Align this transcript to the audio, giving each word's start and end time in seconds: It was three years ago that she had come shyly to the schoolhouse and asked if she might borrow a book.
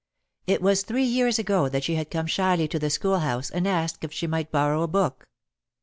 It 0.47 0.63
was 0.63 0.81
three 0.81 1.03
years 1.03 1.37
ago 1.37 1.69
that 1.69 1.83
she 1.83 1.93
had 1.93 2.09
come 2.09 2.25
shyly 2.25 2.67
to 2.69 2.79
the 2.79 2.89
schoolhouse 2.89 3.51
and 3.51 3.67
asked 3.67 4.03
if 4.03 4.11
she 4.11 4.25
might 4.25 4.49
borrow 4.51 4.81
a 4.81 4.87
book. 4.87 5.27